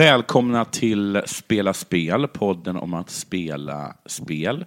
[0.00, 4.64] Välkomna till Spela spel, podden om att spela spel.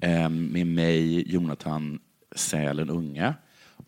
[0.00, 2.00] Eh, Med mig, Jonathan
[2.36, 3.34] Sälen Unge.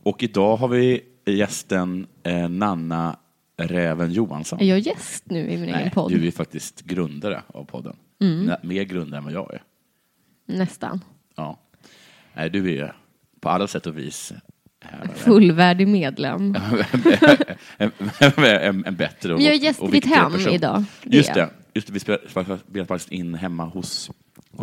[0.02, 3.16] Och idag har vi gästen eh, Nanna
[3.56, 4.60] Räven Johansson.
[4.60, 6.12] Är jag gäst nu i min egen Nej, podd?
[6.12, 7.96] du är faktiskt grundare av podden.
[8.20, 8.56] Mm.
[8.62, 9.62] Mer grundare än vad jag är.
[10.46, 11.00] Nästan.
[11.34, 11.58] Ja.
[12.34, 12.96] Nej, du är
[13.40, 14.32] på alla sätt och vis.
[15.14, 16.56] Fullvärdig medlem.
[17.76, 17.92] en,
[18.36, 20.52] en, en bättre och, jag är gäst i ditt hem person.
[20.52, 20.84] idag.
[21.02, 21.50] Det Just det.
[21.74, 21.92] Just det.
[21.92, 24.10] Vi spelar, spelar faktiskt in hemma hos,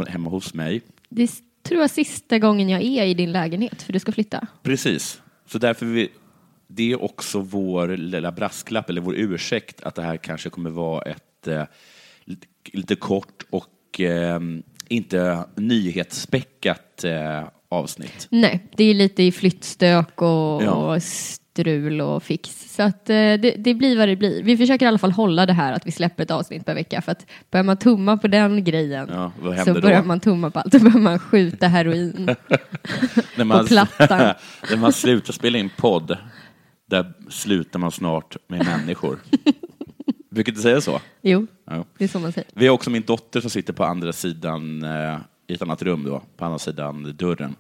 [0.08, 0.82] hemma hos mig.
[1.10, 1.30] Det är,
[1.64, 4.48] tror jag sista gången jag är i din lägenhet, för du ska flytta.
[4.64, 5.22] Precis.
[5.46, 6.10] Så därför vi,
[6.68, 11.02] det är också vår lilla brasklapp, eller vår ursäkt, att det här kanske kommer vara
[11.02, 11.64] ett eh,
[12.26, 14.40] lite, lite kort och eh,
[14.88, 18.28] inte nyhetsspäckat eh, avsnitt.
[18.32, 20.72] Nej, det är lite i flyttstök och, Ja.
[20.96, 22.76] och strul och fix.
[22.76, 24.44] Så att eh, det, det blir vad det blir.
[24.44, 27.02] Vi försöker i alla fall hålla det här att vi släpper ett avsnitt per vecka.
[27.02, 30.08] För att börjar man tumma på den grejen Ja, så händer börjar då?
[30.08, 30.72] man tumma på allt.
[30.72, 32.26] Då börjar man skjuta heroin.
[33.38, 34.34] När man, på plattan.
[34.70, 36.18] när man slutar spela in podd,
[36.90, 39.20] där slutar man snart med människor.
[40.32, 41.00] Brukar inte säga så?
[41.22, 41.86] Jo, Ja.
[41.98, 42.50] det är så man säger.
[42.54, 45.18] Vi har också min dotter som sitter på andra sidan, eh,
[45.52, 47.56] i ett annat rum då, på andra sidan dörren.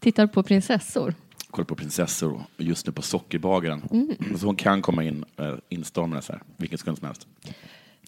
[0.00, 1.14] Tittar på prinsessor.
[1.50, 3.82] Kollar på prinsessor och just nu på Sockerbagaren.
[4.40, 7.26] Så hon kan komma in eh, instormande så här, vilken sekund som helst.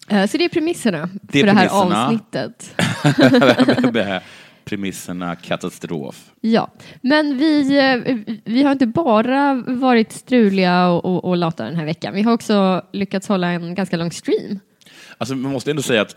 [0.07, 2.05] Eh, Så det är premisserna Det är för det här premisserna.
[2.05, 2.75] avsnittet.
[4.65, 6.31] Premisserna katastrof.
[6.41, 11.75] Ja, men vi, eh, vi har inte bara varit struliga och, och, och lata den
[11.75, 12.13] här veckan.
[12.13, 14.59] Vi har också lyckats hålla en ganska lång stream.
[15.17, 16.15] Alltså man måste ändå säga att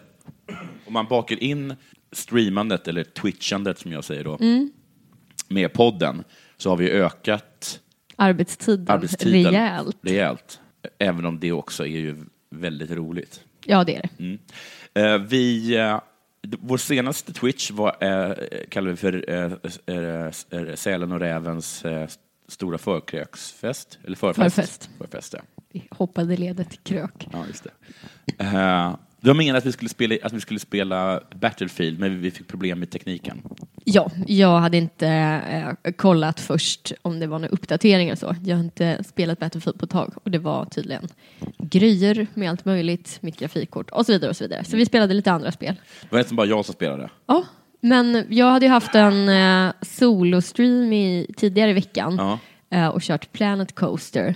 [0.86, 1.74] om man bakar in
[2.12, 4.38] streamandet, eller twitchandet som jag säger då,
[5.48, 6.24] med podden,
[6.56, 7.80] så har vi ökat
[8.16, 9.96] Arbetstiden, arbetstiden rejält.
[10.02, 10.60] rejält.
[10.98, 12.16] Även om det också är ju
[12.50, 13.44] väldigt roligt.
[13.64, 14.38] Ja, det är det.
[15.00, 16.00] Eh, vi, eh,
[16.42, 18.34] vår senaste Twitch var, eh,
[18.68, 21.84] kallar vi för Sälen och Rävens
[22.48, 23.98] stora förkröksfest.
[24.04, 24.54] Eller förfest.
[24.54, 24.90] Förfest.
[24.98, 25.40] Förfest, ja.
[25.72, 27.28] Vi hoppade ledet till krök.
[27.32, 27.70] ja, just det.
[29.20, 32.78] Var meningen att vi, skulle spela, att vi skulle spela Battlefield, men vi fick problem
[32.78, 33.42] med tekniken.
[33.84, 35.06] Ja, jag hade inte
[35.86, 38.34] eh, kollat först om det var några uppdateringar och så.
[38.44, 41.08] Jag har inte spelat Battlefield på ett tag och det var tydligen
[41.58, 44.64] grejer med allt möjligt, mitt grafikkort och så vidare och så vidare.
[44.64, 45.74] Så vi spelade lite andra spel.
[46.02, 47.10] Det var nästan bara jag som spelade.
[47.26, 47.44] Ja,
[47.80, 52.38] men jag hade ju haft en eh, solostream i, tidigare i veckan Ja.
[52.78, 54.34] eh, och kört Planet Coaster.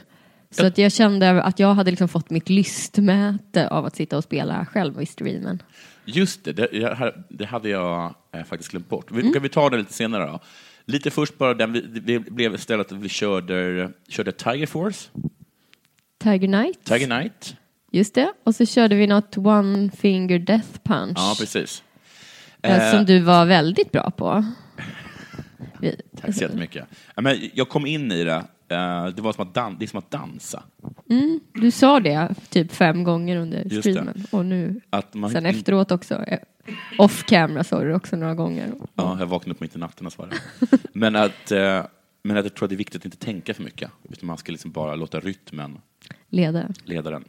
[0.52, 4.24] Så att jag kände att jag hade liksom fått mitt lystmäte av att sitta och
[4.24, 5.62] spela själv i streamen.
[6.04, 9.10] Just det, det, jag, det hade jag eh, faktiskt glömt bort.
[9.10, 10.40] Vi, Kan vi ta det lite senare då?
[10.84, 15.08] Lite först bara, den, vi, det blev istället att vi körde, körde Tiger Force,
[16.22, 17.56] Tiger Knight, Tiger Knight.
[17.92, 18.32] just det.
[18.44, 21.12] Och så körde vi något One Finger Death Punch.
[21.18, 21.82] Ja, precis.
[22.62, 24.44] eh, Eh, Som du var väldigt bra på.
[25.80, 26.84] Vi, Tack så jättemycket.
[27.54, 28.44] Jag kom in i det.
[28.72, 30.62] Eh, Det var som att, dan- det är som att dansa.
[31.52, 33.82] du sa det typ fem gånger under Just det.
[33.92, 34.24] streamen.
[34.30, 36.14] Och nu, Att man, sen efteråt också.
[36.24, 36.38] eh,
[36.98, 38.72] Off camera sa du också några gånger.
[38.94, 40.36] Ja, jag vaknade upp mitt i natten och svarade.
[40.92, 41.84] Men att, eh,
[42.24, 43.90] men jag tror att det är viktigt att inte tänka för mycket.
[44.10, 45.78] Utan man ska liksom bara låta rytmen
[46.28, 46.68] Leda.
[46.84, 47.24] leda den.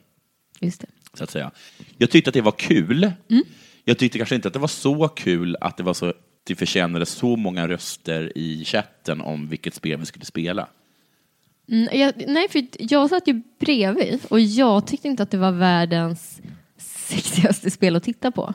[0.60, 0.88] Just det.
[1.14, 1.52] så att säga.
[1.98, 3.12] Jag tyckte att det var kul.
[3.84, 6.14] Jag tyckte kanske inte att det var så kul att det var så
[6.44, 10.68] det förtjänade så många röster i chatten om vilket spel vi skulle spela.
[11.72, 15.52] Mm, jag, nej, för jag satt ju bredvid och jag tyckte inte att det var
[15.52, 16.42] världens
[16.78, 18.54] sexigaste spel att titta på.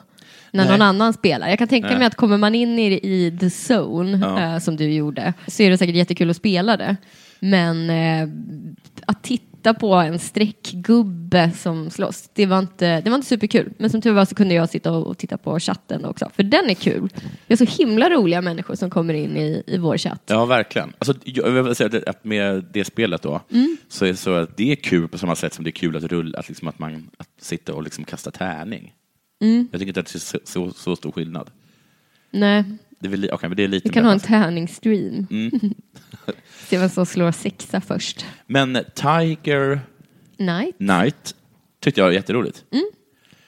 [0.51, 0.71] När Nej.
[0.71, 1.49] någon annan spelar.
[1.49, 1.97] Jag kan tänka Nej.
[1.97, 4.53] mig att kommer man in i, i the zone, Ja.
[4.53, 6.95] eh, som du gjorde, så är det säkert jättekul att spela det.
[7.39, 8.29] Men eh,
[9.05, 9.48] att titta
[9.79, 13.73] på en streckgubbe som slåss, det var, inte, det var inte superkul.
[13.77, 16.43] Men som tur var så kunde jag sitta och, och titta på chatten också, för
[16.43, 17.09] den är kul.
[17.47, 20.21] Det är så himla roliga människor som kommer in i, i vår chatt.
[20.25, 20.93] Ja, verkligen.
[20.97, 23.41] Alltså, jag vill säga att med det spelet då,
[23.89, 26.03] så är så att det är kul på samma sätt som det är kul att
[26.03, 28.93] rulla, att, liksom att man att sitta och liksom kasta tärning.
[29.71, 31.49] Jag tycker inte att det är så, så, så stor skillnad.
[32.31, 32.63] Nej,
[32.99, 35.27] Det är, väl, men det är lite vi kan ha en tärningsstream.
[35.31, 35.51] Mm.
[36.67, 38.25] Se vem som slår sexa först.
[38.45, 39.79] Men Tiger
[40.37, 41.35] Nej, Knight
[41.79, 42.65] tyckte jag var jätteroligt.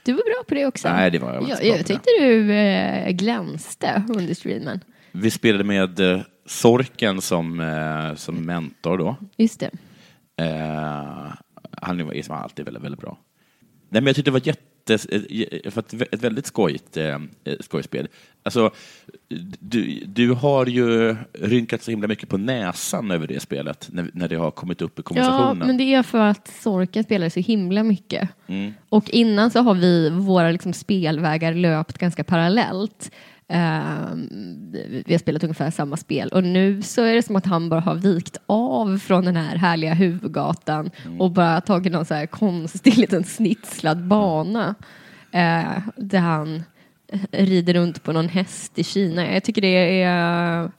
[0.04, 0.90] du var bra på det också.
[0.90, 4.80] Nej, det var jag jag, jag tyckte du eh, glänste under streamen.
[5.12, 9.16] Vi spelade med eh, Sorken som, eh, som mentor då.
[9.38, 9.70] Just det.
[10.36, 11.34] Eh,
[11.72, 13.18] han är som alltid väldigt, väldigt bra.
[13.90, 17.20] Nej, men jag tyckte det var jätte, eh, för att ett väldigt skojigt eh,
[17.60, 18.08] skojspel.
[18.44, 18.72] Alltså,
[19.60, 24.28] du, du har ju rynkat så himla mycket på näsan över det spelet när, när
[24.28, 25.68] det har kommit upp i Ja, konversationen.
[25.68, 28.30] men det är för att Sorken spelar så himla mycket.
[28.48, 28.74] Mm.
[28.90, 33.12] Och innan så har vi våra liksom spelvägar löpt ganska parallellt.
[33.54, 34.28] Ehm,
[35.06, 37.80] vi har spelat ungefär samma spel och nu så är det som att han bara
[37.80, 41.22] har vikt av från den här härliga huvudgatan Mm.
[41.22, 44.76] och bara tagit någon så här konstig liten snitslad bana
[45.32, 46.64] eh, där han
[47.32, 49.34] rider runt på någon häst i Kina.
[49.34, 50.72] Jag tycker det är,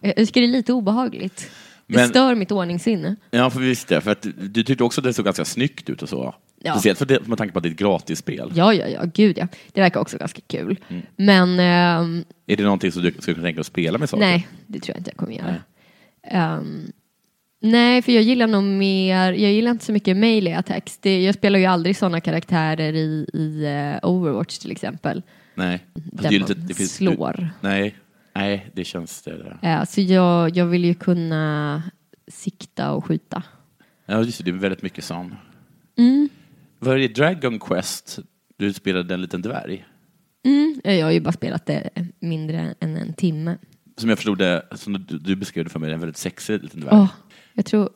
[0.00, 1.50] jag tycker det är lite obehagligt.
[1.88, 3.16] Det Men- stör mitt ordningssinne.
[3.30, 4.00] Ja, för visst det.
[4.00, 6.34] För att du tyckte också att det såg ganska snyggt ut och så.
[6.62, 6.72] Ja.
[6.72, 8.52] Speciellt för det, med tanke på att det är ett gratisspel.
[8.54, 9.48] Ja, ja, ja, gud ja.
[9.72, 10.78] Det verkar också ganska kul.
[10.88, 11.02] Mm.
[11.16, 14.20] Men ehm, Är det någonting som du skulle kunna tänka dig att spela med saker?
[14.24, 15.54] nej, det tror jag inte jag kommer göra.
[16.30, 16.92] Ehm,
[17.60, 20.98] nej, för jag gillar nog mer, jag gillar inte så mycket melee attacks.
[20.98, 23.64] Det, jag spelar ju aldrig sådana karaktärer i, i
[24.02, 25.22] eh, Overwatch till exempel.
[25.54, 25.84] Nej.
[25.94, 27.50] Där det är ju man lite- det finns- slår.
[27.60, 27.94] Nej,
[28.38, 29.58] nej, det känns det där.
[29.62, 31.82] Eh, så jag, jag vill ju kunna
[32.28, 33.42] sikta och skjuta.
[34.06, 35.34] Ja, just det, det är väldigt mycket sån.
[35.98, 36.28] Mm.
[36.78, 38.18] Var det Dragon Quest
[38.56, 39.86] du spelade en liten dvärg?
[40.44, 40.80] Mm.
[40.84, 41.90] Jag har ju bara spelat det
[42.20, 43.58] mindre än en timme.
[43.96, 46.80] Som jag förstod det, som du, du beskrev det för mig, en väldigt sexig liten
[46.80, 46.94] dvärg.
[46.94, 47.12] Åh,
[47.52, 47.90] jag tror...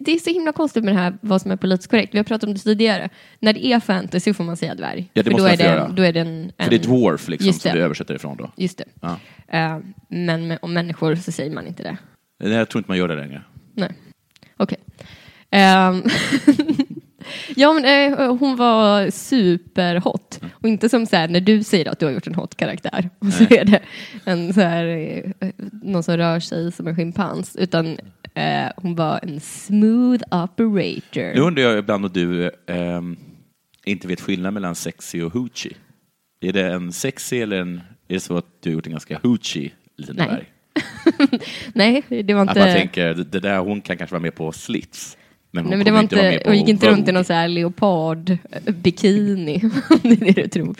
[0.00, 2.14] Det- är så himla konstigt med det här vad som är politiskt korrekt.
[2.14, 3.08] Vi har pratat om det tidigare.
[3.40, 5.10] När det är fantasy får man säga dvärg.
[5.12, 5.88] Ja, det För måste då är det, göra.
[5.88, 7.78] Då är det en, För det är en- dwarf liksom, Just som det.
[7.78, 8.50] du översätter ifrån då.
[8.56, 8.84] Just det.
[9.00, 9.16] Ja.
[9.48, 9.78] Eh,
[10.08, 11.96] men med, om människor så säger man inte det.
[12.44, 13.42] Nej, Jag tror inte man gör det längre.
[13.74, 13.92] Nej.
[14.56, 14.78] Okej.
[15.50, 16.02] Ehm,
[17.56, 20.40] ja, men eh, hon var superhot.
[20.52, 23.10] Och inte som så här när du säger att du har gjort en hot karaktär.
[23.18, 23.80] Och så är det
[24.24, 24.84] en så här,
[25.40, 25.48] eh,
[25.82, 27.56] någon som rör sig som en schimpans.
[27.56, 27.96] Utan
[28.40, 31.34] eh, hon var en smooth operator.
[31.34, 33.16] Nu undrar jag ibland om du ehm,
[33.84, 35.76] inte vet skillnad mellan sexy och hoochie.
[36.40, 39.20] Är det en sexy eller en, är det så att du har gjort en ganska
[39.22, 40.44] hoochie liten Nej.
[41.74, 42.60] Nej, det var Att inte...
[42.60, 45.16] man tänker, det där, hon kan kanske vara med på slits.
[45.50, 47.32] Men hon Nej, men det var inte inte, hon gick inte runt i någon så
[47.32, 50.76] här leopard-bikini, om det är det du tror.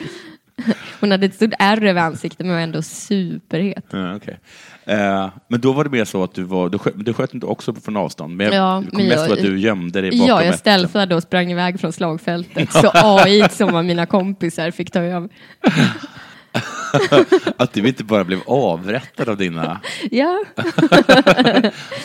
[1.00, 3.84] Hon hade ett stort ärr över ansiktet men var ändå superhet.
[3.90, 4.38] Ja, okej.
[4.84, 7.46] Eh, men då var det mer så att du var, du sköt, du sköt inte
[7.46, 10.26] också från avstånd, men jag Ja, kom men mest jag- att du gömde dig bakom
[10.26, 14.90] Ja, jag stealthade och sprang iväg från slagfältet så AI som var mina kompisar fick
[14.90, 15.28] ta över.
[17.56, 19.80] Att du inte bara blev avrättad av dina...
[20.10, 20.44] Ja,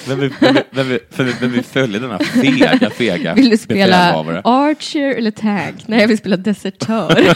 [0.08, 0.34] vem vill,
[0.72, 1.00] vem vill,
[1.40, 4.14] vem vill följa denna fega, fega vill du spela?
[4.44, 5.88] Archer eller Tank?
[5.88, 7.18] Nej, jag vill spela Desertör.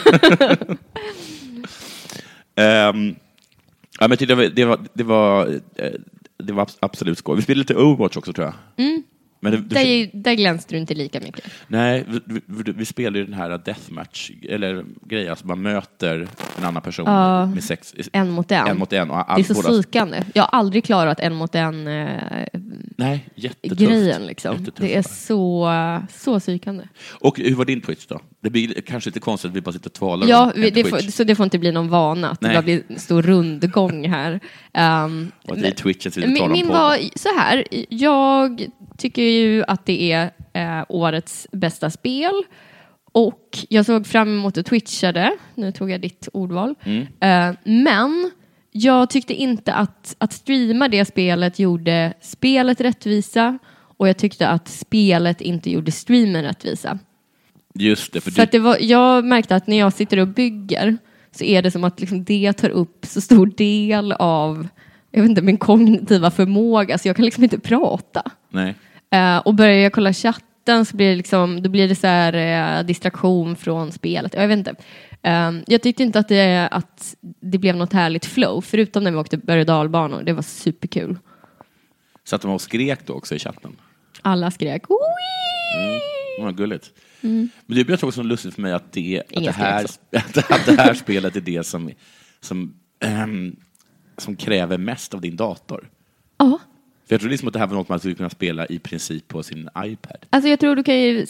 [2.56, 3.16] Ehm,
[4.00, 5.92] ja, men det var, det var, det var, eh,
[6.44, 7.36] det var abs- absolut skoj.
[7.36, 8.86] Vi spelade lite Overwatch också tror jag.
[8.86, 9.04] Mm.
[9.40, 11.44] Men det, där, där glänste du inte lika mycket.
[11.68, 16.28] Nej, vi, vi, vi spelade ju den här deathmatch, eller grejen, alltså man möter
[16.58, 17.46] en annan person Ja.
[17.46, 18.68] med sex, En mot en.
[18.68, 19.10] en mot en.
[19.12, 20.24] Och det är all, så psykande.
[20.34, 22.46] Jag har aldrig klarat en mot en eh,
[22.98, 23.82] nej, jättetufft.
[23.82, 24.26] grejen.
[24.26, 24.52] Liksom.
[24.52, 24.82] Jättetufft.
[24.82, 25.72] Det är så,
[26.14, 26.84] så psykande.
[27.12, 28.20] Och hur var din Twitch då?
[28.42, 30.98] Det blir kanske lite konstigt att vi bara sitter och talar Ja, vi, det får,
[30.98, 32.56] så det får inte bli någon vana, att det Nej.
[32.56, 34.40] bara blir en stor rundgång här.
[35.04, 36.74] Um, Och att det är Twitchen som vi talar min på.
[36.74, 38.68] var så här, jag
[38.98, 42.44] tycker ju att det är eh, årets bästa spel.
[43.12, 46.76] Och jag såg fram emot att twitcha det, nu tog jag ditt ordval.
[46.84, 47.02] Mm.
[47.02, 48.32] Eh, men
[48.72, 53.60] jag tyckte inte att, att streama det spelet gjorde spelet rättvisa
[53.98, 57.00] och jag tyckte att spelet inte gjorde streamen rättvisa.
[57.74, 60.28] Just det, för, För du, att det var, jag märkte att när jag sitter och
[60.28, 60.98] bygger
[61.32, 64.68] så är det som att liksom det tar upp så stor del av
[65.12, 68.32] jag vet inte, min kognitiva förmåga så jag kan liksom inte prata.
[68.50, 68.76] nej.
[69.12, 72.34] Eh, och börjar jag kolla chatten så blir det, liksom, då blir det så här,
[72.80, 74.34] eh, distraktion från spelet.
[74.34, 74.76] Jag vet inte.
[75.22, 79.18] Eh, jag tyckte inte att det, att det blev något härligt flow, förutom när vi
[79.18, 80.24] åkte berg och dalbanor.
[80.24, 81.18] Det var superkul.
[82.24, 83.76] Så att de och skrek då också i chatten.
[84.22, 86.00] Alla skrek Wii!
[86.40, 86.92] Vad gulligt.
[87.22, 89.86] Men det blir också lustigt för mig att det, att det, här,
[90.50, 91.92] att det här spelet är det som,
[92.42, 93.56] som, ehm,
[94.18, 95.90] som kräver mest av din dator.
[96.38, 96.60] Ja.
[97.08, 99.28] För jag tror liksom att det här var något man skulle kunna spela i princip
[99.28, 100.26] på sin iPad.
[100.30, 101.26] Alltså jag tror du kan ju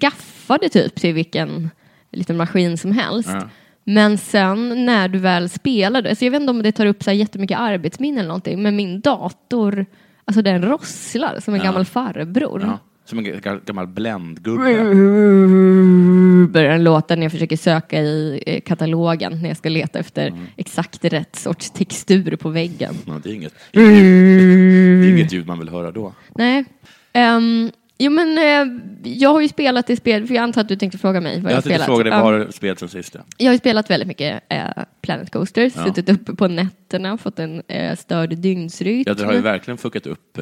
[0.00, 1.70] skaffa det typ till vilken
[2.12, 3.28] liten maskin som helst.
[3.32, 3.48] Ja.
[3.84, 7.10] Men sen när du väl spelar alltså jag vet inte om det tar upp så
[7.10, 9.86] här jättemycket arbetsminne eller någonting, men min dator,
[10.24, 11.64] alltså den rosslar som en Ja.
[11.64, 12.60] gammal farbror.
[12.62, 12.78] Ja.
[13.10, 14.62] Som en ga- gammal bländgubbe.
[16.52, 20.26] Börjar den låta när jag försöker söka i eh, katalogen när jag ska leta efter
[20.28, 20.40] Mm.
[20.56, 22.94] exakt rätt sorts textur på väggen.
[23.06, 26.12] Ja, det, är inget, det, är inget, ljud man vill höra då.
[26.36, 26.64] Nej.
[27.12, 28.66] Ehm, jo men eh,
[29.12, 31.44] jag har ju spelat det spel, för jag antar att du tänkte fråga mig vad
[31.44, 31.86] jag, Jag har tänkte spelat.
[31.86, 33.14] fråga dig, vad har du spelat sen sist?
[33.14, 33.20] ja?
[33.36, 34.64] Jag har ju spelat väldigt mycket eh,
[35.02, 35.84] Planet Coaster, Ja.
[35.84, 39.04] suttit uppe på nätterna, fått en eh, störd dygnsrytm.
[39.06, 40.38] Ja, det har ju verkligen fuckat upp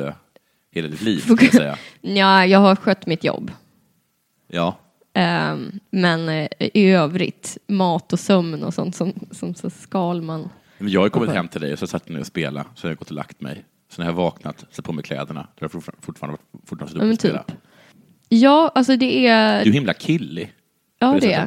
[0.70, 1.78] hela ditt liv, kan jag säga.
[2.00, 3.50] Ja, jag har skött mitt jobb.
[4.48, 4.78] Ja.
[5.14, 10.48] Ehm, men eh, i övrigt, mat och sömn och sånt som, som så skal man.
[10.78, 12.86] Men jag har kommit hem till dig och så satt jag ner och spelade, så
[12.86, 13.64] har jag gått och lagt mig.
[13.90, 17.18] Så när jag vaknat, satt på mig kläderna, då har jag fortfarande, fortfarande, suttit och
[17.18, 17.46] spelat.
[17.46, 17.56] typ.
[18.28, 19.64] Ja, alltså det är...
[19.64, 20.52] Du är himla killig.
[20.98, 21.46] ja, det det är.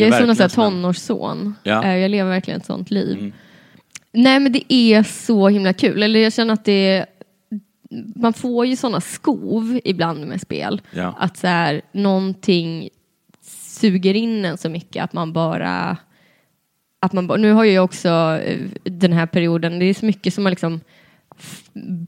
[0.00, 1.54] Jag är som en tonårsson.
[1.62, 1.84] Ja.
[1.84, 3.18] Eh, Jag lever verkligen ett sånt liv.
[3.18, 3.32] Mm.
[4.12, 6.02] Nej, men det är så himla kul.
[6.02, 7.06] Eller jag känner att det
[8.16, 10.82] man får ju såna skov ibland med spel.
[10.90, 11.14] Ja.
[11.18, 12.88] Att så här, någonting
[13.62, 15.96] suger in en så mycket att man bara...
[17.00, 18.08] Att man bara nu har jag också
[18.44, 20.80] eh, den här perioden, det är så mycket som har liksom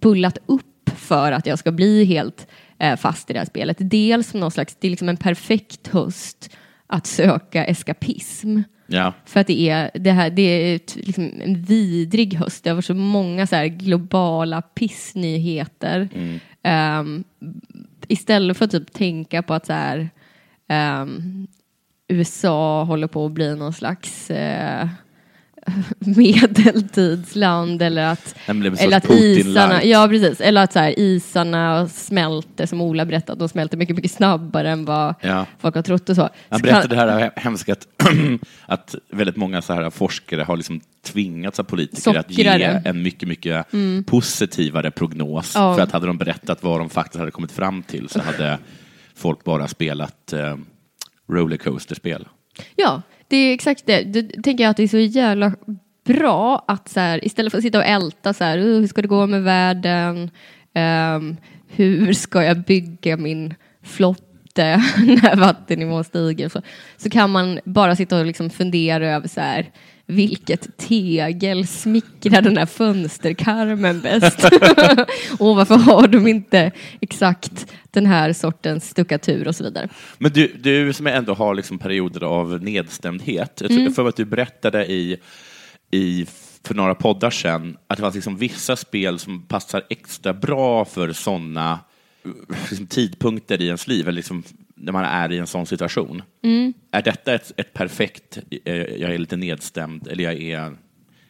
[0.00, 2.46] bullat upp för att jag ska bli helt
[2.78, 3.76] eh, fast i det här spelet.
[3.80, 6.56] Dels som någon slags, det är liksom en perfekt höst
[6.86, 8.60] att söka eskapism.
[8.86, 9.12] Ja.
[9.24, 12.64] För att det är, det här, det är liksom en vidrig höst.
[12.64, 16.08] Det har varit så många så här globala pissnyheter.
[16.62, 17.24] Ehm,
[18.08, 20.10] istället för att typ tänka på att så här,
[20.68, 21.46] ehm,
[22.08, 24.88] USA håller på att bli någon slags eh,
[25.98, 32.66] medeltidsland eller att, Nej, eller att isarna, ja precis, eller att så här, isarna smälter
[32.66, 35.46] som Ola berättade, de smälter mycket, mycket snabbare än vad Ja.
[35.58, 36.28] folk har trott och så.
[36.48, 37.86] Han berättade det här hemska att,
[38.66, 42.82] att väldigt många så här forskare har liksom tvingats av politiker att ge Sockrare.
[42.84, 43.66] en mycket, mycket
[44.06, 45.52] positivare prognos.
[45.54, 45.74] Ja.
[45.74, 48.58] För att hade de berättat vad de faktiskt hade kommit fram till så hade
[49.14, 50.56] folk bara spelat eh,
[51.32, 52.28] rollercoaster-spel.
[52.76, 54.02] Ja, det är exakt det.
[54.02, 55.52] Då tänker jag att det är så jävla
[56.04, 59.08] bra att så här, istället för att sitta och älta så här, hur ska det
[59.08, 60.30] gå med världen?
[60.76, 61.36] um,
[61.68, 64.82] hur ska jag bygga min flotte
[65.22, 66.48] när vattennivån stiger?
[66.48, 66.62] Så,
[66.96, 69.70] så kan man bara sitta och liksom fundera över så här,
[70.06, 74.44] vilket tegel smickrar den här fönsterkarmen bäst?
[75.38, 79.88] och varför har de inte exakt den här sortens stuckatur och så vidare?
[80.18, 83.58] Men du, du som ändå har liksom perioder av nedstämdhet.
[83.60, 83.84] Jag Mm.
[83.84, 85.16] tror för att du berättade i,
[85.90, 86.26] i,
[86.64, 91.12] för några poddar sedan att det fanns liksom vissa spel som passar extra bra för
[91.12, 91.78] sådana
[92.70, 94.42] liksom, tidpunkter i ens liv, eller liksom,
[94.76, 96.22] när man är i en sån situation.
[96.42, 96.74] Mm.
[96.90, 100.76] Är detta ett, ett perfekt, eh, jag är lite nedstämd, eller jag är,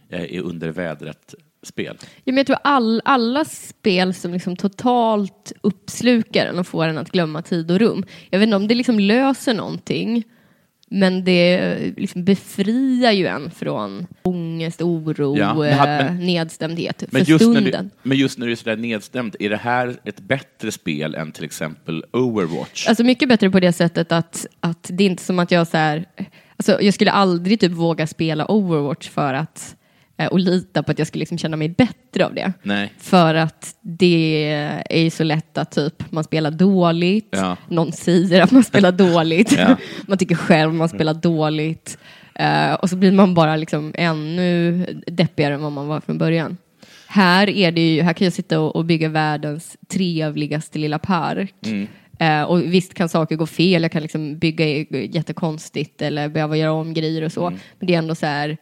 [0.09, 1.97] jag är under vädret-spel?
[2.01, 6.99] Ja, men jag tror all, alla spel som liksom totalt uppslukar en och får en
[6.99, 8.05] att glömma tid och rum.
[8.31, 10.25] Jag vet inte om det liksom löser någonting,
[10.99, 17.05] men det liksom befriar ju en från ångest, oro, Ja, men hade- men- eh, nedstämdhet
[17.11, 17.91] Men för stunden.
[18.03, 21.33] du, men just när du är sådär nedstämd, är det här ett bättre spel än
[21.33, 22.89] till exempel Overwatch?
[22.89, 25.77] Alltså mycket bättre på det sättet att, att det är inte som att jag så
[25.77, 26.05] här,
[26.57, 29.86] alltså jag skulle aldrig typ våga spela Overwatch för att eh,
[30.31, 32.53] och lita på att jag skulle liksom känna mig bättre av det.
[32.63, 32.93] Nej.
[32.99, 34.45] För att det
[34.91, 37.57] är ju så lätt att typ man spelar dåligt, Ja.
[37.69, 39.77] någon säger att man spelar dåligt, Ja.
[40.07, 41.99] man tycker själv man spelar dåligt
[42.35, 46.57] eh, och så blir man bara liksom ännu deppigare än vad man var från början.
[47.07, 51.55] Här, är det ju, här kan jag sitta och, och bygga världens trevligaste lilla park.
[51.67, 51.87] Mm.
[52.19, 54.67] Eh, och visst kan saker gå fel, jag kan liksom bygga
[55.07, 57.47] jättekonstigt eller behöva göra om grejer och så.
[57.47, 57.59] Mm.
[57.79, 58.57] Men det är ändå så här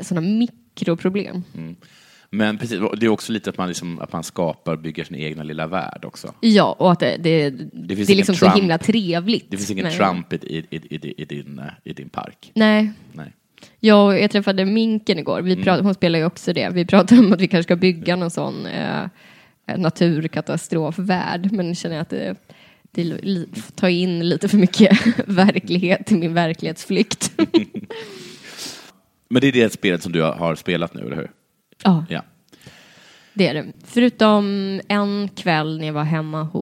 [0.00, 0.26] sådana
[0.74, 1.42] mikroproblem.
[2.30, 5.42] Men precis, det är också lite att man, liksom, att man skapar, bygger sin egna
[5.42, 6.34] lilla värld också.
[6.40, 8.56] Ja, och att det, det, det, finns är liksom så Trump.
[8.56, 9.50] himla trevligt.
[9.50, 12.50] Det finns ingen Trump i, i, i, i, din, eh, i din park.
[12.54, 13.32] Nej, Nej.
[13.80, 15.42] jag, jag träffade Minken igår.
[15.42, 15.64] Vi Mm.
[15.64, 16.68] prat, hon spelar ju också det.
[16.68, 19.06] Vi pratade om att vi kanske ska bygga någon sån eh,
[19.76, 21.52] naturkatastrofvärld.
[21.52, 22.36] Men känner jag att det,
[22.90, 27.32] det tar in lite för mycket verklighet i min verklighetsflykt.
[29.30, 31.30] Men det är det spelet som du har- spelat nu, eller hur?
[31.84, 32.22] ja, Ja.
[33.34, 33.72] det är det.
[33.84, 36.60] Förutom en kväll när jag var hemma hos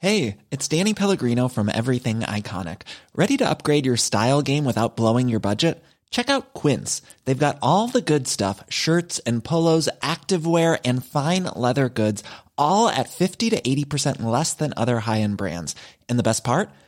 [0.00, 2.82] Hey, it's Danny Pellegrino from Everything Iconic.
[3.14, 5.82] Ready to upgrade your style game without blowing your budget?
[6.10, 7.02] Check out Quince.
[7.24, 12.22] They've got all the good stuff shirts and polos, activewear, and fine leather goods,
[12.56, 15.74] all at 50 to 80% less than other high end brands.
[16.08, 16.70] And the best part?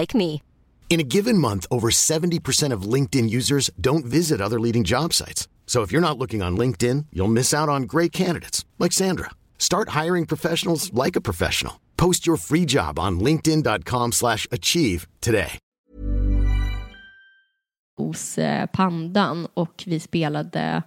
[0.00, 0.42] like me.
[0.90, 5.48] In a given month, over 70% of LinkedIn users don't visit other leading job sites.
[5.66, 9.30] So if you're not looking on LinkedIn, you'll miss out on great candidates like Sandra.
[9.56, 11.80] Start hiring professionals like a professional.
[11.96, 15.58] Post your free job on linkedin.com/achieve today.
[17.96, 20.82] hos eh, Pandan och vi spelade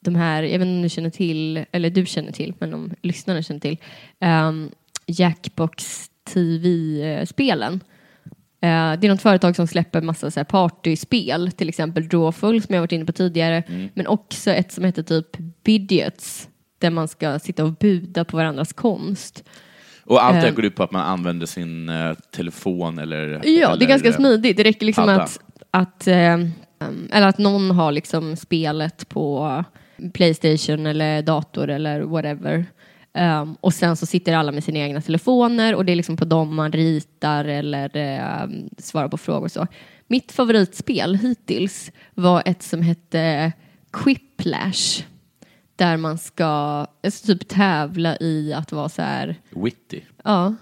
[0.00, 2.94] de här, jag vet inte om du känner till, eller du känner till, men om
[3.02, 3.78] lyssnarna känner till,
[4.20, 4.70] um,
[5.06, 7.80] Jackbox TV-spelen.
[8.60, 12.74] Eh, det är något företag som släpper massa så här partyspel, till exempel Drawful som
[12.74, 13.62] jag varit inne på tidigare,
[13.94, 15.26] men också ett som heter typ
[15.64, 16.48] Bidiots,
[16.78, 19.44] där man ska sitta och buda på varandras konst.
[20.04, 20.54] Och allt det här Eh.
[20.54, 23.28] går ut på att man använder sin eh, telefon eller...
[23.28, 24.56] Ja, det eller, är ganska smidigt.
[24.56, 25.22] Det räcker liksom padda.
[25.22, 25.38] att,
[25.70, 29.64] att, eller att någon har liksom spelet på
[30.14, 32.66] Playstation eller dator eller whatever.
[33.16, 36.24] Um, och sen så sitter alla med sina egna telefoner och det är liksom på
[36.24, 38.48] dem man ritar eller eh,
[38.78, 39.66] svarar på frågor och så.
[40.06, 43.52] Mitt favoritspel hittills var ett som hette
[43.92, 45.04] Quiplash.
[45.76, 46.46] Där man ska
[47.04, 50.00] alltså, typ tävla i att vara så här Witty.
[50.24, 50.54] Ja.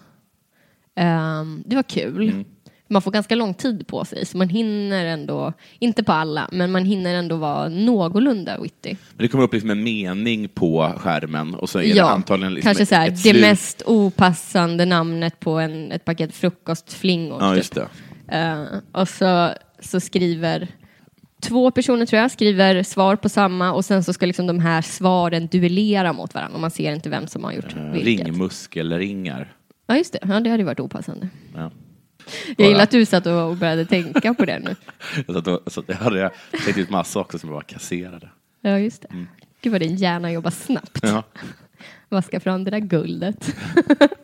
[0.95, 2.45] Ehm, det var kul.
[2.95, 6.73] Man får ganska lång tid på sig, så man hinner ändå, inte på alla, men
[6.73, 8.97] man hinner ändå vara någorlunda witty.
[9.17, 12.55] Men det kommer upp liksom en mening på skärmen och så är det Ja, antagligen
[12.55, 13.41] liksom kanske så här, det slut.
[13.41, 17.39] mest opassande namnet på en, ett paket frukostflingor.
[17.43, 17.57] Ja, typ.
[17.57, 17.89] just det.
[18.29, 18.65] Eh,
[19.01, 20.69] och så, så skriver
[21.43, 24.83] två personer tror jag, skriver svar på samma och sen så ska liksom de här
[24.83, 28.27] svaren duellera mot varandra och man ser inte vem som har gjort Eh, vilket.
[28.27, 29.53] Ringmuskelringar.
[29.87, 30.19] Ja, just det.
[30.23, 31.29] Ja, det hade varit opassande.
[31.55, 31.71] Ja.
[32.57, 34.77] Jag gillar att du satt och började tänka på det nu.
[35.27, 36.31] Så, att, då- så jag hade
[36.65, 38.29] tänkt ut massa också som bara kasserade.
[38.61, 39.27] Ja, just det.
[39.63, 40.99] Gud vad din hjärna jobbar snabbt.
[41.03, 41.23] Ja.
[42.09, 43.55] Vaska fram det där guldet.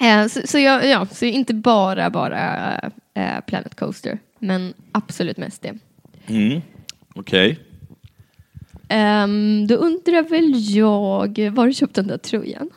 [0.00, 2.74] Eh, så, så, jag, ja, så inte bara, bara
[3.14, 5.78] eh, Planet Coaster, men absolut mest det.
[6.26, 6.60] Mm.
[7.14, 7.58] Okej.
[8.90, 12.70] Um, då undrar väl jag, var du köpt den där tröjan?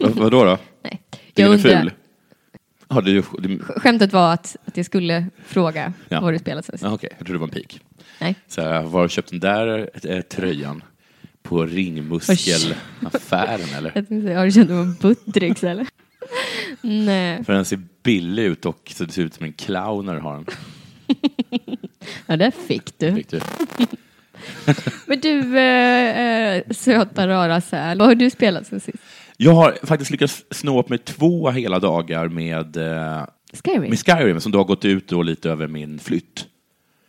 [0.00, 0.58] Vad Vadå då?
[0.82, 1.02] Nej,
[1.34, 1.80] jag den undrar.
[1.80, 1.92] ful?
[2.88, 6.20] Har du, du, Skämtet var att, att jag skulle fråga Ja.
[6.20, 7.80] vad du spelat sen ja, Okej, jag trodde det var en pik.
[8.20, 8.34] Nej.
[8.48, 10.82] Så var har du köpt den där eh, tröjan?
[11.42, 13.92] På ringmuskelaffären eller?
[13.94, 15.86] Jag tänkte har du känt dig på Buttricks eller?
[16.82, 20.14] Nej, För den ser billig ut och så det ser ut som en clown när
[20.14, 20.46] du har den.
[22.26, 23.14] ja, där fick du.
[23.14, 23.40] Fick du?
[25.06, 28.98] Men du, eh, söta rara säl, vad har du spelat sen sist?
[29.36, 33.24] Jag har faktiskt lyckats snå upp mig två hela dagar med, eh,
[33.64, 33.90] Skyrim?
[33.90, 36.46] med Skyrim som då har gått ut då lite över min flytt.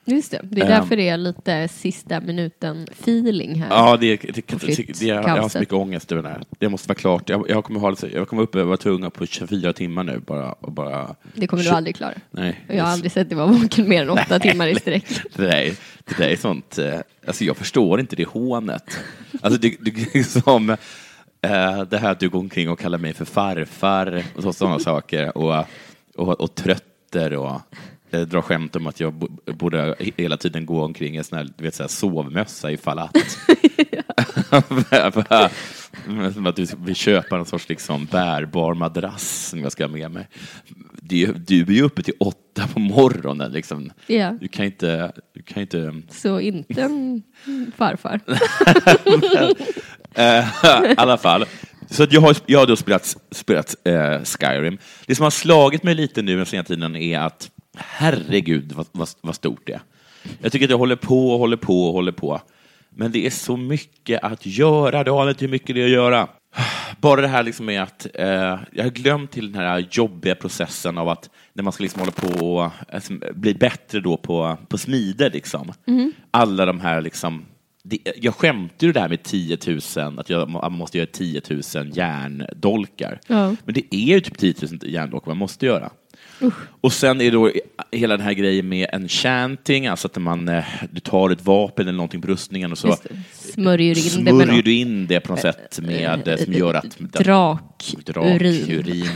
[0.08, 0.72] Just det, det är Ehm.
[0.72, 3.68] därför det är lite sista minuten feeling här.
[3.70, 6.44] Ja, det, det, det, flytt- det, jag, har så mycket ångest över det här.
[6.60, 7.30] Det måste vara klart.
[7.30, 10.20] Jag, jag kommer ha det, så- jag kommer upp över tunga på 24 timmar nu
[10.20, 10.52] bara.
[10.52, 12.14] Och bara Det kommer du aldrig klara.
[12.32, 12.60] Nej.
[12.68, 15.06] Jag har aldrig sett dig vara vaken mer än åtta timmar i sträck.
[15.36, 15.74] Det där, är,
[16.06, 18.98] det där är sånt, eh, alltså jag förstår inte det hånet.
[19.42, 20.78] Alltså det, det är som
[21.90, 25.38] det här att du går omkring och kallar mig för farfar och så, sådana saker
[25.38, 25.66] och,
[26.16, 27.62] och, och trötter och
[28.12, 31.38] eh, drar skämt om att jag bo- borde hela tiden gå omkring i en sån
[31.38, 33.18] här, du vet, så här sovmössa ifall att.
[36.34, 40.12] Som att du vill köpa en sorts liksom bärbar madrass som jag ska ha med
[40.12, 40.28] mig.
[41.24, 43.52] är, du är ju uppe till åtta på morgonen.
[43.52, 43.92] Liksom.
[44.08, 44.38] Ja.
[44.42, 45.12] Du kan inte...
[45.34, 47.24] Du kan inte Så inte en
[47.78, 48.20] farfar.
[50.16, 50.46] Eh,
[50.92, 51.46] I alla fall.
[51.90, 54.78] Så att jag, har, jag har då spelat, spelat eh, Skyrim.
[55.06, 59.10] Det som har slagit mig lite nu den senaste tiden är att herregud vad, vad,
[59.22, 59.82] vad stort det är.
[60.42, 62.42] Jag tycker att jag håller på och håller på och håller på.
[62.90, 65.04] Men det är så mycket att göra.
[65.04, 66.28] Du har inte hur mycket det är att göra.
[67.02, 70.98] Bara det här liksom med att eh, jag har glömt till den här jobbiga processen
[70.98, 74.78] av att när man ska liksom hålla på och alltså, bli bättre då på, på
[74.78, 75.32] smider.
[75.32, 75.74] Liksom.
[76.32, 77.46] Alla de här liksom
[77.88, 79.58] det, jag skämtar ju det här med 10
[79.98, 81.62] 000, att jag må- måste göra 10 000
[81.94, 83.20] järndolkar.
[83.28, 83.56] Ja.
[83.66, 85.92] Men det är ju typ 10 000 järndolkar man måste göra.
[86.82, 87.52] Och sen är det då
[87.92, 91.98] hela den här grejen med enchanting, alltså att man, eh, du tar ett vapen eller
[91.98, 92.98] någonting på rustningen och så.
[93.34, 94.66] Smörjer in smörjer något.
[94.66, 96.98] du in det på något sätt med, eh, som gör att...
[97.00, 98.02] Drakurin.
[98.06, 99.10] Drakurin.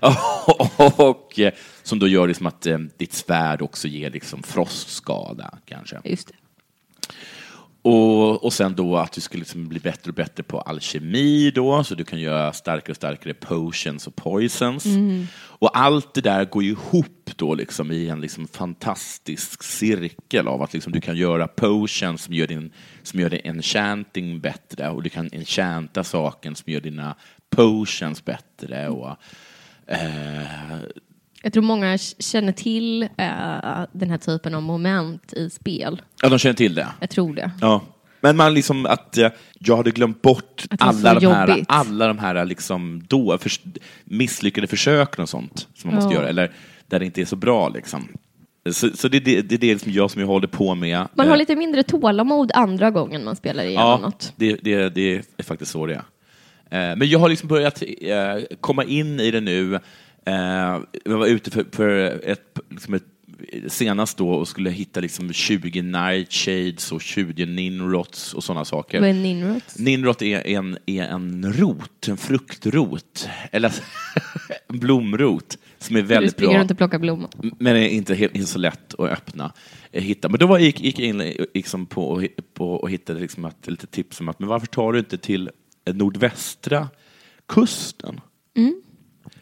[0.96, 6.00] och eh, som då gör liksom att ditt svärd också ger liksom frostskada, kanske.
[6.04, 6.34] Just det.
[7.82, 11.84] Och, och sen då att du ska liksom bli bättre och bättre på alkemi då,
[11.84, 14.84] så du kan göra starkare och starkare potions och poisons.
[15.34, 20.62] Och allt det där går ju ihop då liksom i en liksom fantastisk cirkel av
[20.62, 25.02] att liksom du kan göra potions som gör din, som gör din enchanting bättre och
[25.02, 27.14] du kan enchanta saken som gör dina
[27.50, 28.88] potions bättre.
[28.88, 29.16] Och,
[29.86, 30.78] eh,
[31.42, 33.08] Jag tror många känner till eh,
[33.92, 36.02] den här typen av moment i spel.
[36.22, 36.86] ja, de känner till det.
[37.00, 37.50] Jag tror det.
[37.60, 37.80] Ja.
[38.20, 39.28] Men man liksom att eh,
[39.58, 41.64] jag hade glömt bort alla de, här, jobbigt.
[41.68, 43.60] alla de här liksom då, förs
[44.04, 46.20] misslyckade försöken och sånt som man måste Ja.
[46.20, 46.52] göra, eller
[46.86, 47.68] där det inte är så bra.
[47.68, 48.08] Liksom.
[48.70, 51.06] Så, så det, det, det är det som jag som jag håller på med.
[51.14, 54.32] Man har Eh, lite mindre tålamod andra gången man spelar igenom Ja, något.
[54.36, 56.90] det, det, det är faktiskt så det är.
[56.90, 57.82] Eh, Men jag har liksom börjat
[58.60, 59.78] komma in i det nu.
[60.26, 63.04] Eh, Jag var ute för, för ett, liksom ett
[63.68, 69.00] senast då och skulle hitta liksom 20 nightshades och 20 ninrots och sådana saker.
[69.00, 69.78] Vad är ninrots?
[69.78, 73.72] Ninrot är en, är en rot, en fruktrot, eller
[74.68, 76.60] en blomrot som är Du väldigt springer bra.
[76.60, 77.30] runt och plockar blommor.
[77.58, 79.52] Men är inte, helt, så lätt att öppna.
[79.92, 80.28] eh, Hitta.
[80.28, 82.22] Men då var, gick, gick jag in liksom på, och
[82.54, 85.50] på, och hittade liksom att, lite tips om att men varför tar du inte till
[85.92, 86.88] nordvästra
[87.48, 88.20] kusten?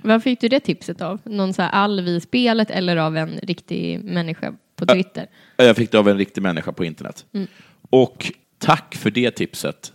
[0.02, 1.20] Var fick du det tipset av?
[1.24, 5.26] Någon så här alv i spelet eller av en riktig människa på Twitter?
[5.56, 7.26] Jag fick det av en riktig människa på internet.
[7.90, 9.92] Och tack för det tipset.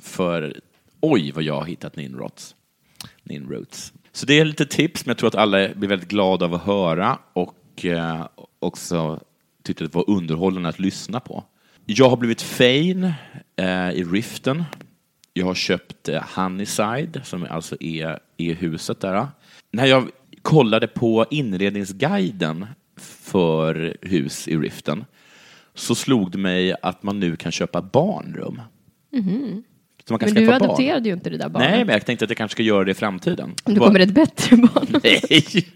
[0.00, 0.60] För
[1.00, 2.54] oj vad jag har hittat ninrots.
[3.22, 3.92] Ninrots.
[4.12, 6.62] Så det är lite tips, men jag tror att alla blir väldigt glada av att
[6.62, 8.26] höra och eh,
[8.58, 9.20] också
[9.62, 11.44] tyckte det var underhållande att lyssna på.
[11.86, 13.14] Jag har blivit Fane
[13.56, 14.64] eh, i Riften.
[15.34, 19.26] Jag har köpt eh, Honeyside, som alltså är, är huset där.
[19.72, 20.08] När jag
[20.42, 25.04] kollade på inredningsguiden för hus i Riften
[25.74, 28.60] så slog det mig att man nu kan köpa barnrum.
[30.08, 30.62] Så man kan Men du barn.
[30.62, 31.70] adopterade ju inte det där barnet.
[31.70, 33.54] Nej, men jag tänkte att jag kanske ska göra det i framtiden.
[33.64, 34.86] Om det kommer ett bättre barn.
[35.02, 35.66] Nej.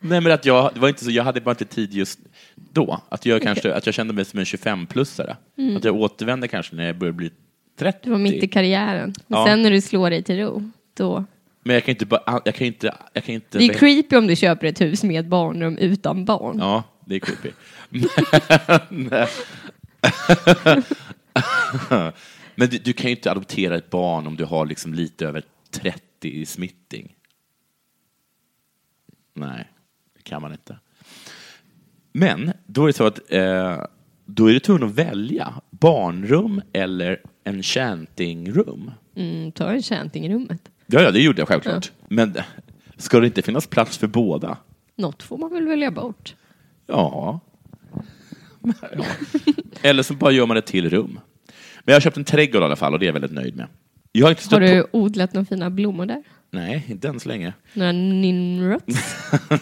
[0.00, 2.18] Nej, men att jag, det var inte så, jag hade bara inte tid just
[2.54, 3.00] då.
[3.08, 5.36] Att jag, kanske, att jag kände mig som en 25-plussare.
[5.76, 7.30] Att jag återvänder kanske när jag börjar bli
[7.78, 7.98] 30.
[8.02, 9.14] Du var mitt i karriären.
[9.26, 9.46] Men Ja.
[9.46, 11.24] sen när du slår dig till ro, då...
[11.66, 13.58] Men jag kan inte bara, jag kan inte, jag kan inte...
[13.58, 16.58] Det är creepy om du köper ett hus med barnrum utan barn.
[16.58, 17.50] Ja, det är creepy.
[18.88, 19.26] Men,
[22.54, 25.42] men du, du kan ju inte adoptera ett barn om du har liksom lite över
[25.70, 27.14] 30 i smitting.
[29.34, 29.68] Nej,
[30.16, 30.78] det kan man inte.
[32.12, 33.84] Men då är det så att eh,
[34.24, 38.90] då är du tvungen att välja barnrum eller enchantingrum.
[39.16, 40.70] Mm, ta en chanting i rummet.
[40.86, 41.92] Ja, ja, det gjorde jag självklart.
[42.08, 42.34] Men
[42.96, 44.56] ska det inte finnas plats för båda?
[44.96, 46.34] Något får man väl välja bort.
[46.86, 47.40] Ja.
[48.96, 49.04] ja.
[49.82, 51.20] Eller så bara gör man ett till rum.
[51.84, 53.56] Men jag har köpt en trädgård i alla fall och det är jag väldigt nöjd
[53.56, 53.66] med.
[54.12, 54.88] Jag har inte Har du på...
[54.98, 56.22] odlat några fina blommor där?
[56.50, 57.52] Nej, inte än så länge.
[57.72, 59.16] Några ninrots?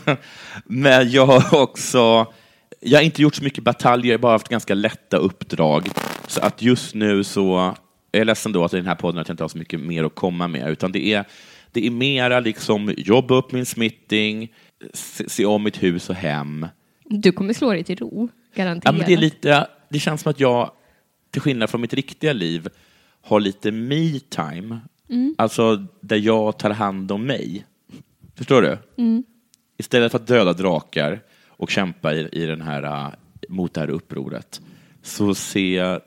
[0.65, 2.27] Men jag har också...
[2.81, 5.89] Jag har inte gjort så mycket bataljer, bara haft ganska lätta uppdrag.
[6.27, 7.77] Så att just nu så...
[8.15, 9.81] Jag är ledsen då att i den här podden att jag inte har så mycket
[9.81, 11.25] mer att komma med, utan det är,
[11.71, 14.53] det är mera liksom jobba upp min smitting,
[14.95, 16.67] se, se om mitt hus och hem.
[17.05, 18.85] Du kommer slå dig till ro, garanterat.
[18.85, 20.71] Ja, men det, är lite, det känns som att jag,
[21.31, 22.69] till skillnad från mitt riktiga liv,
[23.23, 24.81] har lite me-time.
[25.39, 27.67] Alltså där jag tar hand om mig.
[28.35, 28.79] Förstår du?
[29.79, 33.09] Istället för att döda drakar och kämpa i, i den här, äh,
[33.49, 34.61] mot det här upproret
[35.03, 36.01] så ser jag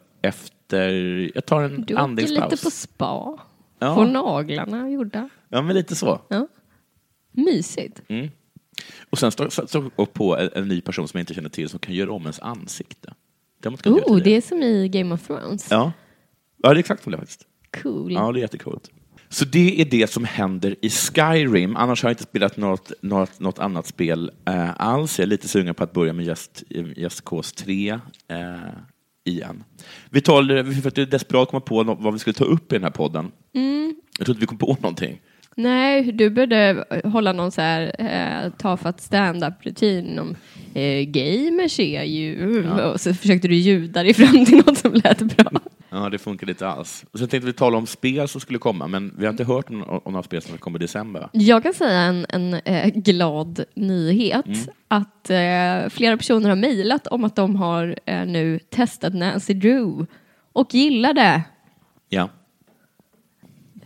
[0.65, 1.32] efter...
[1.36, 2.51] Jag tar en Du åker andningspaus.
[2.51, 3.39] lite på spa.
[3.80, 3.95] Ja.
[3.95, 5.30] Får naglarna gjorda.
[5.49, 6.21] Ja, men lite så.
[6.28, 6.47] Ja.
[7.32, 8.01] Mysigt.
[8.08, 8.30] Mm.
[9.10, 11.80] Och sen står jag på en, en ny person som jag inte känner till som
[11.80, 13.13] kan göra om ens ansikte.
[13.62, 15.67] Det man göra Oh, det är som i Game of Thrones.
[15.71, 15.91] Ja.
[16.63, 17.47] ja, det är exakt som det faktiskt.
[17.82, 18.13] Cool.
[18.13, 18.89] Ja, det är jättecoolt.
[19.30, 21.75] Så det är det som händer i Skyrim.
[21.75, 25.19] Annars har jag inte spelat något, något, något annat spel eh, alls.
[25.19, 26.63] Jag är lite sugen på att börja med Just,
[26.95, 28.56] Just Cause 3 eh,
[29.25, 29.63] igen.
[30.09, 32.75] Vi tar, för att jag är desperat komma på vad vi skulle ta upp i
[32.75, 33.31] den här podden.
[34.17, 35.21] Jag tror inte vi kom på någonting.
[35.57, 40.35] Nej, du började hålla någon så här eh, tafatt stand-up-rutin om
[40.73, 42.69] eh, gamers är ju...
[42.71, 45.51] Och så försökte du ljuda dig fram till något som lät bra.
[45.89, 47.05] Ja, det funkar inte alls.
[47.11, 49.69] Och sen tänkte vi tala om spel som skulle komma, men vi har inte hört
[49.69, 51.29] om, om några spel som kommer i december.
[51.31, 54.45] Jag kan säga en, en eh, glad nyhet.
[54.88, 60.06] Att eh, flera personer har mejlat om att de har eh, nu testat Nancy Drew
[60.54, 61.41] och gillar det.
[62.10, 62.30] Ja.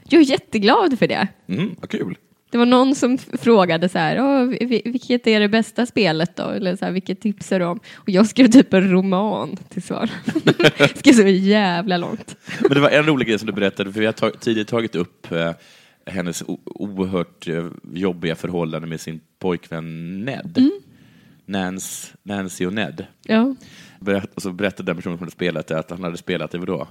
[0.10, 1.28] Jag är jätteglad för det.
[1.48, 2.18] Mm, vad kul.
[2.52, 6.44] Det var någon som frågade så här, "Åh, vi- vilket är det bästa spelet då?
[6.50, 7.80] Eller så här, vilket tipsar du om?
[7.96, 10.10] Och jag skrev typ en roman till svar.
[10.96, 12.36] skrev så jävla långt.
[12.62, 14.96] Men det var en rolig grej som du berättade, för vi har tag, tidigare tagit
[14.96, 15.52] upp eh,
[16.06, 20.70] hennes oerhört eh, jobbiga förhållande med sin pojkvän Ned.
[21.50, 23.06] Nance, Nancy och Ned.
[23.24, 23.56] Ja.
[24.00, 26.58] Berätt, och så berättade den personen som hade spelat det att han hade spelat det
[26.58, 26.88] vadå?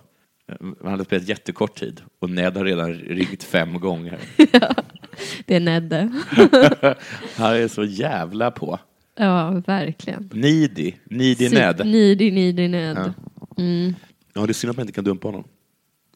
[0.49, 4.19] Eh, Han hade spelat jättekort tid och Ned har redan ringt fem gånger.
[5.47, 6.11] Det är Nedde.
[7.37, 8.79] Han är så jävla på.
[9.17, 10.31] Ja, verkligen.
[10.33, 11.87] Needy, needy Ned.
[11.87, 12.97] Needy, needy Ned.
[12.97, 13.13] Ja.
[14.35, 15.45] Ja, det är synd att man inte kan dumpa honom.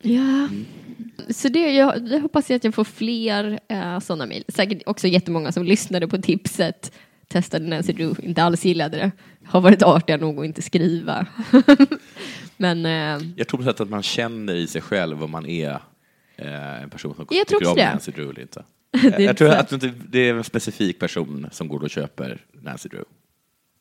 [0.03, 0.49] Ja.
[1.29, 4.45] Så det, jag, jag hoppas att jag får fler eh, sådana mejl.
[4.49, 6.93] Säkert också jättemånga som lyssnade på tipset,
[7.33, 9.11] testade Nancy Drew, inte alls gillade det.
[9.45, 11.27] Har varit artiga nog att inte skriva.
[12.57, 15.71] Men eh, Jag tror på sätt att man känner i sig själv om man är
[16.37, 17.91] eh, en person som Jag tror tycker om det.
[17.91, 18.65] Nancy Drew eller inte.
[19.17, 19.55] är jag tror så.
[19.57, 23.05] att det inte- det är en specifik person som går och köper Nancy Drew.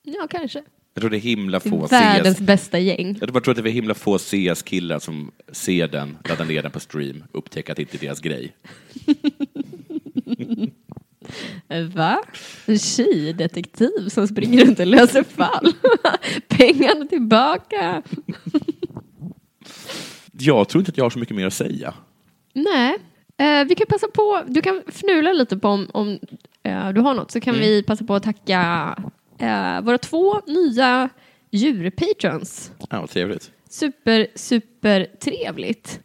[0.04, 0.64] ja, kanske.
[0.94, 2.42] Jag tror det är himla få Världens CS.
[2.44, 3.18] bästa gäng.
[3.22, 6.72] Jag bara tror att det är himla få CS-killar som ser den, laddar ner den
[6.72, 8.56] på stream, upptäcker att det inte är deras grej.
[11.94, 12.22] Va?
[12.66, 15.74] En tjejdetektiv som springer runt och löser fall.
[16.48, 18.02] Pengarna tillbaka.
[20.32, 21.94] Jag tror inte att jag har så mycket mer att säga.
[22.54, 22.98] Nej,
[23.38, 26.20] eh, vi kan passa på, du kan fnula lite på om, om
[26.64, 28.96] eh, du har något så kan vi passa på att tacka
[29.38, 31.10] eh, våra två nya
[31.52, 32.72] djurpatrons.
[32.90, 33.52] Ja, vad trevligt.
[33.70, 36.00] Super, super trevligt.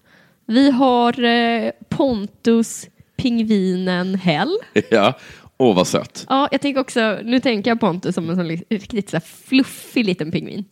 [0.46, 4.56] Vi har eh, Pontus Pingvinen Hell.
[4.90, 5.18] Ja,
[5.58, 6.26] åh vad sött.
[6.28, 10.30] Ja, jag tänker också, nu tänker jag Pontus som en sån riktigt så fluffig liten
[10.30, 10.64] pingvin.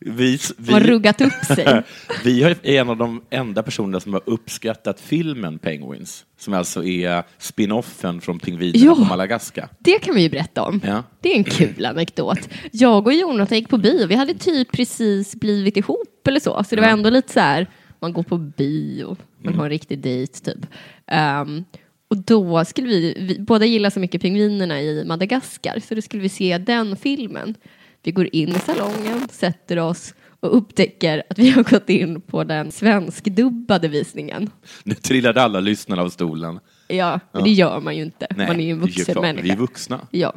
[0.00, 1.82] Vi, Som har vi, ruggat upp sig.
[2.24, 7.22] vi är en av de enda personerna som har uppskattat filmen Penguins, som alltså är
[7.38, 8.94] spin-offen från Pingvinerna Ja.
[8.94, 9.68] på Madagaskar.
[9.78, 10.80] Det kan vi ju berätta om.
[10.84, 11.02] Ja.
[11.20, 12.48] Det är en kul anekdot.
[12.72, 14.06] Jag och Jonathan gick på bio.
[14.06, 16.64] Vi hade typ precis blivit ihop eller så.
[16.64, 17.66] Så det var ändå lite så här,
[18.00, 20.66] man går på bio, man har en riktig dejt typ.
[21.06, 21.64] Ehm,
[22.08, 26.22] och då skulle vi, vi båda gillar så mycket pingvinerna i Madagaskar, så då skulle
[26.22, 27.54] vi se den filmen.
[28.02, 32.44] Vi går in i salongen, sätter oss och upptäcker att vi har gått in på
[32.44, 34.50] den svenskdubbade visningen.
[34.84, 36.60] Nu trillade alla lyssnarna av stolen.
[36.88, 38.26] Ja, men det gör man ju inte.
[38.36, 39.42] Nej, man är ju en vuxen människa.
[39.42, 40.06] Vi är vuxna.
[40.10, 40.34] Ja.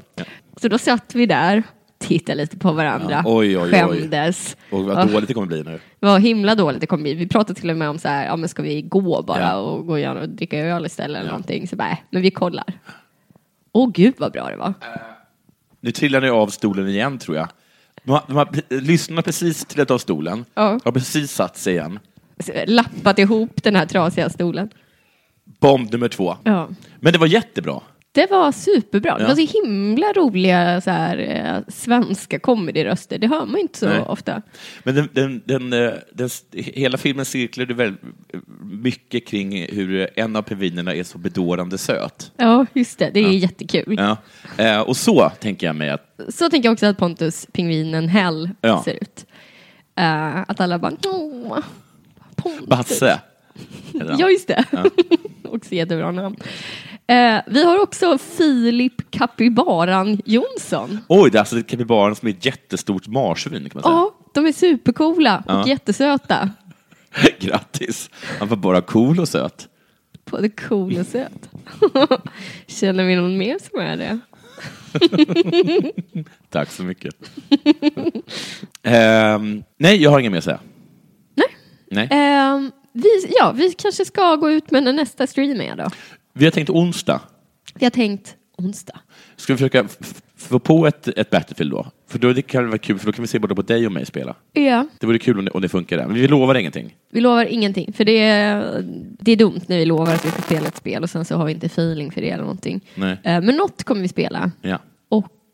[0.62, 1.63] Så då satt vi där,
[2.02, 3.72] tittade lite på varandra, Ja, oj, oj, oj.
[3.72, 4.58] skämdes.
[4.72, 5.80] Och vad dåligt det kommer bli nu.
[6.00, 7.14] Det var himla dåligt det kom bli.
[7.14, 9.56] Vi pratade till och med om så här, ja men ska vi gå bara Ja.
[9.56, 11.32] och gå igen och dricka öl istället eller Ja.
[11.32, 11.68] någonting.
[11.68, 12.66] Så bara, äh, men vi kollar.
[13.72, 14.74] Åh gud vad bra det var.
[15.82, 17.48] Nu trillar ni av stolen igen tror jag.
[18.04, 20.46] De har, de har, lyssnarna precis trillat av stolen.
[20.54, 20.80] Ja.
[20.84, 22.00] Har precis satt sig igen.
[22.68, 24.70] Lappat ihop den här trasiga stolen.
[25.60, 26.36] Bomb nummer två.
[26.44, 26.70] Ja.
[27.00, 27.82] Men det var jättebra.
[28.13, 29.17] Det var superbra.
[29.17, 29.28] Det Ja.
[29.28, 33.17] var så himla roliga så här, eh, svenska comedyröster.
[33.17, 34.00] Det hör man inte så Nej.
[34.02, 34.41] ofta.
[34.84, 38.02] Men den, den, den, eh, den, hela filmen cirklade väldigt
[38.63, 42.32] mycket kring hur en av pingvinerna är så bedårande söt.
[42.38, 43.10] Ja, just det.
[43.13, 43.95] Det är jättekul.
[44.00, 44.17] Ja.
[44.65, 48.50] Eh, och så tänker jag mig att Så tänker jag också att Pontus, pingvinen Hell,
[48.62, 48.82] Ja.
[48.86, 49.26] ser ut.
[49.95, 51.60] Eh, att alla bara, åh,
[52.36, 52.67] Pontus.
[52.67, 53.19] Basse.
[54.19, 54.65] Ja, just det.
[55.52, 56.36] också jättebra namn.
[57.08, 61.00] Eh, vi har också Filip Kapibaran Jonsson.
[61.10, 63.94] Oj, det är alltså kapibaren som är ett jättestort marsvin kan man säga.
[63.96, 65.68] Ja, de är supercoola och Ja.
[65.68, 66.50] jättesöta.
[67.40, 68.10] Grattis.
[68.40, 69.68] Han var bara cool och söt.
[70.32, 71.50] Både cool och söt.
[72.68, 74.20] Känner vi någon mer som är det?
[76.50, 77.16] Tack så mycket.
[78.84, 80.60] Ehm, nej, jag har inget mer att säga.
[81.36, 81.48] Nej.
[81.92, 82.08] Nej.
[82.12, 85.89] Ehm, vi, ja, vi kanske ska gå ut med när nästa stream är då.
[86.34, 87.21] Vi har tänkt onsdag.
[87.73, 88.99] Vi har tänkt onsdag.
[89.36, 89.88] Ska vi försöka
[90.38, 91.88] få på ett, ett Battlefield då?
[92.10, 93.86] För då det kan det vara kul, för då kan vi se både på dig
[93.86, 94.36] och mig spela.
[94.54, 94.88] Ja.
[94.99, 95.97] Det vore kul om det, om det funkar.
[95.97, 96.06] där.
[96.06, 96.95] Men vi lovar ingenting.
[97.12, 98.82] Vi lovar ingenting, för det är,
[99.19, 101.36] det är dumt när vi lovar att vi ska spela ett spel och sen så
[101.36, 102.82] har vi inte feeling för det eller någonting.
[102.95, 103.12] Nej.
[103.23, 104.77] Eh, Men något kommer vi spela Ja.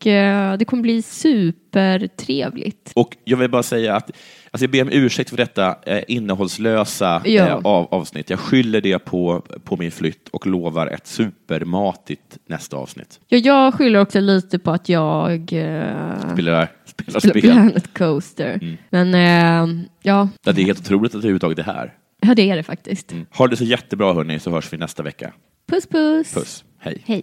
[0.00, 2.92] Och eh, det kommer bli supertrevligt.
[2.94, 4.10] Och jag vill bara säga att
[4.50, 7.46] alltså jag ber om ursäkt för detta eh, innehållslösa Ja.
[7.46, 8.30] eh, av, avsnitt.
[8.30, 13.20] Jag skyller det på, på min flytt och lovar ett supermatigt nästa avsnitt.
[13.28, 17.40] Ja, jag skyller också lite på att jag eh, Spelar, spelar spelar spel.
[17.42, 18.76] Planet Coaster.
[18.90, 21.92] Men eh, ja, Ja, Det är helt otroligt att det överhuvudtaget är här.
[22.20, 23.14] ja, det är det faktiskt.
[23.38, 25.32] Ha det så jättebra hörni, så hörs vi nästa vecka.
[25.70, 26.34] Puss puss!
[26.34, 26.64] Puss.
[26.80, 27.02] Hej.
[27.06, 27.22] Hej!